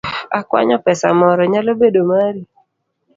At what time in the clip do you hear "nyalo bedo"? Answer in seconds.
1.51-2.01